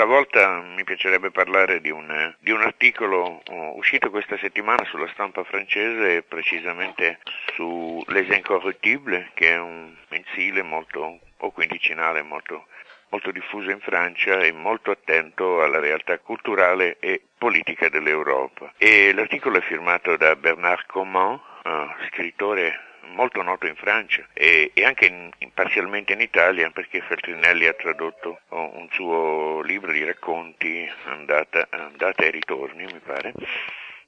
[0.00, 5.44] Stavolta mi piacerebbe parlare di un, di un articolo uh, uscito questa settimana sulla stampa
[5.44, 7.18] francese, precisamente
[7.52, 12.68] su Les Incorruptibles, che è un mensile molto, o quindicinale molto,
[13.10, 18.72] molto diffuso in Francia e molto attento alla realtà culturale e politica dell'Europa.
[18.78, 24.84] E l'articolo è firmato da Bernard Coman, uh, scrittore molto noto in Francia e, e
[24.84, 30.90] anche in, in, parzialmente in Italia perché Feltrinelli ha tradotto un suo libro di racconti,
[31.04, 33.32] andata, andata e ritorni mi pare,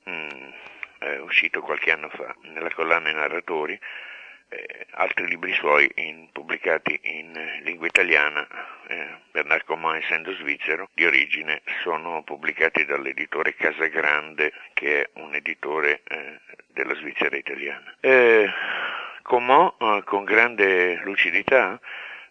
[0.09, 0.51] mm,
[0.99, 3.79] è uscito qualche anno fa nella collana I narratori,
[4.53, 8.47] eh, altri libri suoi in, pubblicati in lingua italiana,
[8.89, 16.03] eh, Bernard Coman essendo svizzero, di origine sono pubblicati dall'editore Casagrande che è un editore
[16.09, 16.39] eh,
[16.69, 17.95] della Svizzera italiana.
[18.01, 18.51] Eh,
[19.23, 21.81] Coman eh, con grande lucidità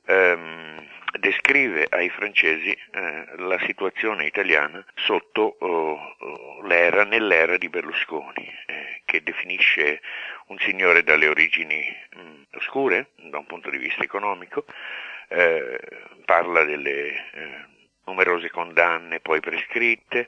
[0.05, 0.87] ehm,
[1.19, 9.01] descrive ai francesi eh, la situazione italiana sotto oh, oh, l'era, nell'era di Berlusconi, eh,
[9.05, 10.01] che definisce
[10.47, 14.65] un signore dalle origini mh, mm, oscure da un punto di vista economico,
[15.29, 15.79] eh,
[16.25, 17.65] parla delle eh,
[18.05, 20.27] numerose condanne poi prescritte,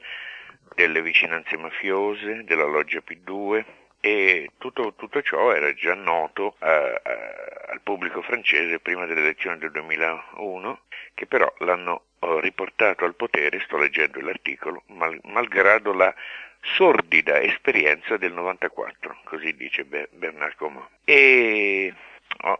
[0.75, 3.63] delle vicinanze mafiose, della loggia P2,
[4.05, 9.57] e tutto, tutto, ciò era già noto eh, eh, al pubblico francese prima delle elezioni
[9.59, 10.81] del 2001,
[11.13, 16.13] che però l'hanno eh, riportato al potere, sto leggendo l'articolo, mal, malgrado la
[16.59, 20.85] sordida esperienza del 94, così dice Bernard Coman.
[21.05, 21.93] E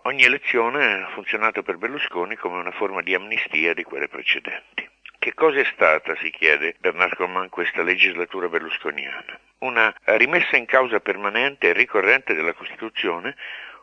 [0.04, 4.90] ogni elezione ha funzionato per Berlusconi come una forma di amnistia di quelle precedenti.
[5.24, 9.40] Che cosa è stata, si chiede Bernard Coman, questa legislatura berlusconiana?
[9.60, 13.34] Una rimessa in causa permanente e ricorrente della Costituzione,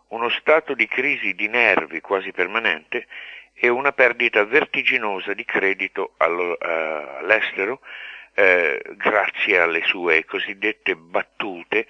[0.09, 3.07] uno stato di crisi di nervi quasi permanente
[3.55, 7.81] e una perdita vertiginosa di credito all'estero
[8.35, 11.87] eh, grazie alle sue cosiddette battute,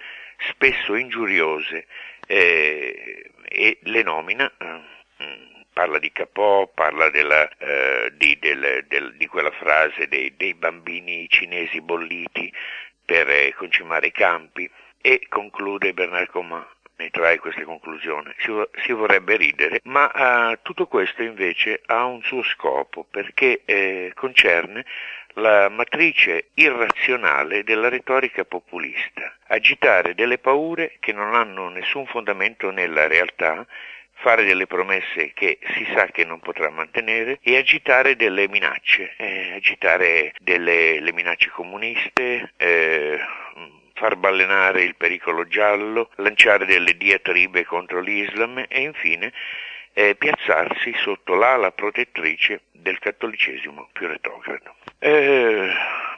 [0.53, 1.87] spesso ingiuriose,
[2.25, 4.49] eh, e le nomina.
[4.57, 10.53] Eh, parla di Capò, parla della, eh, di, del, del, di, quella frase dei, dei,
[10.53, 12.51] bambini cinesi bolliti
[13.03, 14.69] per eh, concimare i campi
[15.01, 16.65] e conclude Bernard Coman
[17.01, 18.31] ne trae queste conclusioni.
[18.37, 18.51] Si,
[18.83, 24.85] si vorrebbe ridere, ma uh, tutto questo invece ha un suo scopo perché eh, concerne
[25.35, 33.07] la matrice irrazionale della retorica populista, agitare delle paure che non hanno nessun fondamento nella
[33.07, 33.65] realtà
[34.21, 39.53] fare delle promesse che si sa che non potrà mantenere e agitare delle minacce, eh,
[39.55, 43.19] agitare delle minacce comuniste, eh,
[43.93, 49.31] far ballenare il pericolo giallo, lanciare delle diatribe contro l'Islam e infine
[49.93, 54.75] eh, piazzarsi sotto l'ala protettrice del cattolicesimo più retrogrado.
[54.99, 55.69] Eh,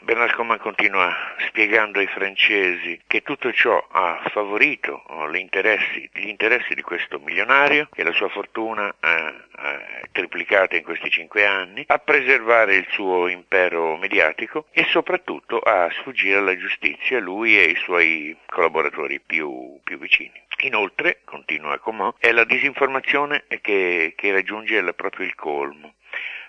[0.04, 1.16] Bernard Coman continua
[1.48, 7.88] spiegando ai francesi che tutto ciò ha favorito oh, interessi, gli interessi di questo milionario,
[7.90, 13.96] che la sua fortuna è triplicata in questi cinque anni, a preservare il suo impero
[13.96, 20.42] mediatico e soprattutto a sfuggire alla giustizia lui e i suoi collaboratori più, più vicini.
[20.64, 25.94] Inoltre, continua Coman, è la disinformazione che, che raggiunge proprio il colmo.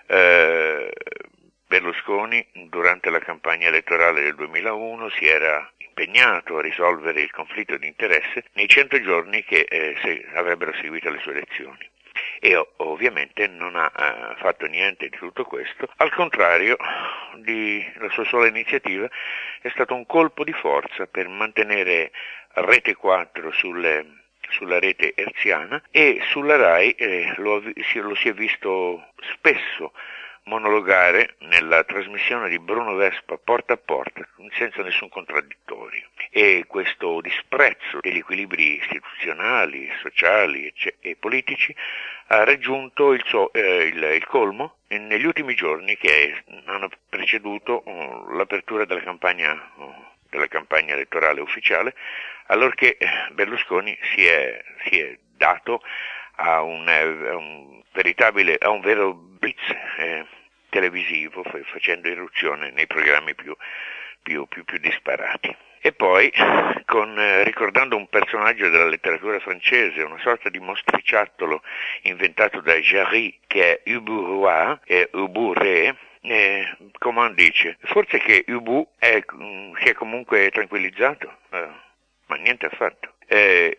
[0.07, 0.91] Eh,
[1.67, 7.87] Berlusconi durante la campagna elettorale del 2001 si era impegnato a risolvere il conflitto di
[7.87, 11.89] interesse nei cento giorni che eh, se, avrebbero seguito le sue elezioni.
[12.39, 18.47] E ovviamente non ha eh, fatto niente di tutto questo, al contrario la sua sola
[18.47, 19.09] iniziativa
[19.61, 22.11] è stato un colpo di forza per mantenere
[22.57, 29.09] Rete 4 sulle, sulla rete erziana e sulla RAI eh, lo, lo si è visto
[29.33, 29.91] spesso
[30.45, 36.07] monologare nella trasmissione di Bruno Vespa porta a porta, senza nessun contraddittorio.
[36.29, 41.75] E questo disprezzo degli equilibri istituzionali, sociali e politici
[42.27, 48.31] ha raggiunto il, suo, eh, il, il colmo negli ultimi giorni che hanno preceduto uh,
[48.33, 49.93] l'apertura della campagna, uh,
[50.29, 51.95] della campagna, elettorale ufficiale,
[52.47, 52.97] allorché
[53.31, 55.81] Berlusconi si è, si è dato
[56.35, 59.61] a un, a un, veritabile, a un vero blitz
[59.97, 60.25] eh,
[60.69, 63.55] televisivo, facendo irruzione nei programmi più,
[64.21, 65.55] più, più, più disparati.
[65.85, 66.33] E poi,
[66.85, 71.61] con, eh, ricordando un personaggio della letteratura francese, una sorta di mostriciattolo
[72.01, 78.45] inventato da Jarry, che è Ubu Roi e Ubu Re, eh, Coman dice, forse che
[78.47, 81.69] Ubu è, mm, si è comunque tranquillizzato, eh,
[82.25, 83.13] ma niente affatto.
[83.27, 83.77] Eh,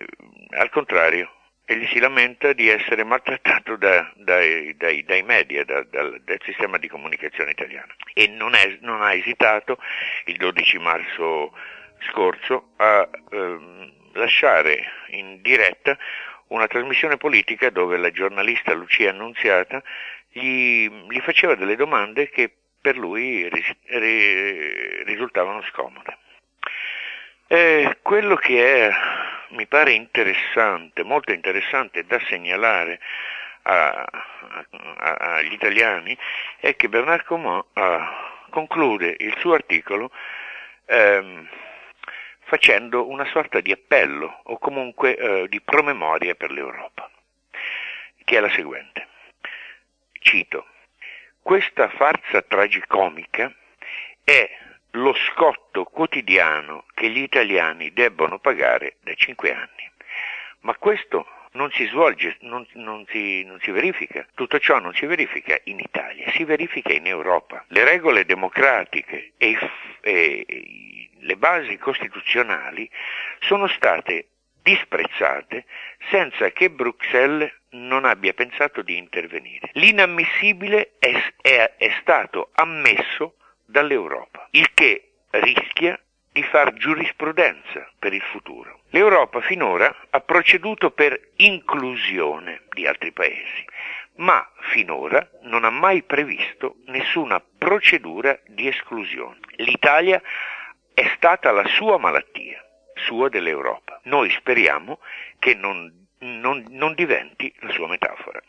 [0.50, 1.29] al contrario,
[1.68, 6.38] e gli si lamenta di essere maltrattato da, dai, dai, dai, media, da, dal, dal,
[6.44, 7.92] sistema di comunicazione italiano.
[8.14, 9.78] E non, è, non, ha esitato
[10.26, 11.52] il 12 marzo
[12.10, 15.98] scorso a ehm, lasciare in diretta
[16.48, 19.82] una trasmissione politica dove la giornalista Lucia Annunziata
[20.30, 22.48] gli, gli faceva delle domande che
[22.80, 26.16] per lui ris, ri, risultavano scomode.
[27.48, 28.90] Eh, quello che è,
[29.50, 33.00] mi pare interessante, molto interessante da segnalare
[33.62, 36.16] a, a, agli italiani
[36.58, 37.66] è che Bernard Comont
[38.50, 40.10] conclude il suo articolo
[40.87, 41.48] ehm,
[42.44, 47.10] facendo una sorta di appello o comunque eh, di promemoria per l'Europa,
[48.25, 49.08] che è la seguente.
[50.12, 50.66] Cito,
[51.43, 53.52] questa farsa tragicomica
[54.22, 54.58] è
[54.96, 59.90] lo scotto quotidiano che gli italiani debbono pagare da cinque anni.
[60.60, 64.26] Ma questo non si svolge, non, non, si, non, si, verifica.
[64.34, 67.64] Tutto ciò non si verifica in Italia, si verifica in Europa.
[67.69, 69.58] Le regole democratiche e,
[70.00, 72.88] e, le basi costituzionali
[73.40, 74.28] sono state
[74.62, 75.64] disprezzate
[76.10, 79.70] senza che Bruxelles non abbia pensato di intervenire.
[79.75, 83.35] L'inammissibile è, è, è stato ammesso
[83.66, 85.98] dall'Europa, il che rischia
[86.32, 88.80] di far giurisprudenza per il futuro.
[88.90, 93.64] L'Europa finora ha proceduto per inclusione di altri paesi,
[94.16, 99.38] ma finora non ha mai previsto nessuna procedura di esclusione.
[99.56, 100.20] L'Italia
[100.92, 102.62] è stata la sua malattia,
[102.94, 104.00] sua dell'Europa.
[104.04, 105.00] Noi speriamo
[105.38, 108.40] che non, non, non diventi la sua metafora.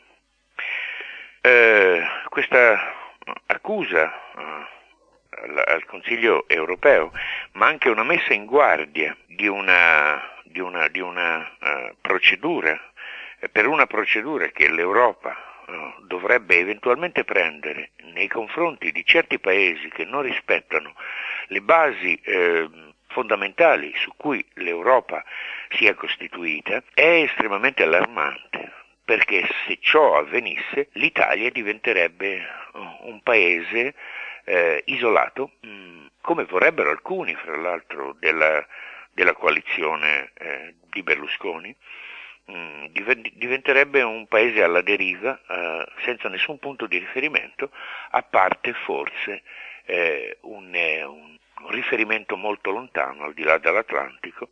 [1.41, 2.93] Eh, questa
[3.45, 4.75] accusa eh,
[5.65, 7.11] al, Consiglio europeo,
[7.53, 12.79] ma anche una messa in guardia di una, di una, di una uh, procedura,
[13.39, 15.35] eh, per una procedura che l'Europa
[15.65, 20.95] uh, dovrebbe eventualmente prendere nei confronti di certi paesi che non rispettano
[21.49, 22.69] le basi eh,
[23.07, 25.23] fondamentali su cui l'Europa
[25.69, 28.73] sia costituita è estremamente allarmante
[29.07, 32.45] perché se ciò avvenisse l'Italia diventerebbe
[33.03, 33.95] un paese
[34.47, 38.65] eh, isolato, mh, mm, come vorrebbero alcuni, fra l'altro, della,
[39.11, 41.75] della coalizione eh, di Berlusconi,
[42.45, 42.85] mh, mm,
[43.33, 47.71] diventerebbe un paese alla deriva eh, senza nessun punto di riferimento,
[48.11, 49.44] a parte forse
[49.85, 54.51] eh, un, eh, un riferimento molto lontano, al di là dell'Atlantico,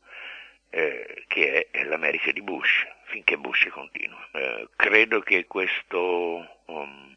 [0.71, 4.27] eh, che è, l'America di Bush, finché Bush continua.
[4.75, 7.15] Credo che questo, um,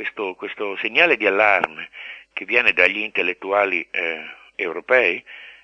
[0.00, 1.90] questo, questo, segnale di allarme
[2.32, 4.24] che viene dagli intellettuali eh,
[4.54, 5.22] europei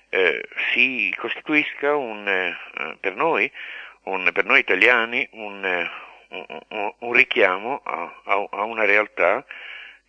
[0.09, 3.51] eh, si costituisca un, eh, per, noi,
[4.03, 5.89] un, per, noi, italiani un,
[6.29, 9.43] un, un richiamo a, a, a, una realtà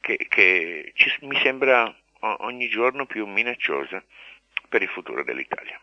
[0.00, 4.02] che, che ci, mi sembra ogni giorno più minacciosa
[4.69, 5.76] per il futuro dell'Italia.